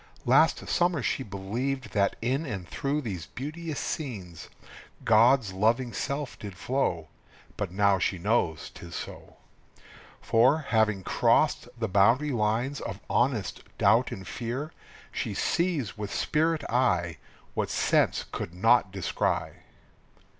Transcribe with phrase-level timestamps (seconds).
[0.25, 4.49] _)Last summer she believed that in and through these beauteous scenes
[5.05, 7.09] God's loving self did flow,
[7.55, 9.35] But now she knows 'tis so.
[10.19, 14.73] For, having crossed the boundary lines of honest doubt and fear,
[15.11, 17.17] She sees with spirit eye
[17.53, 19.51] What sense could not descry.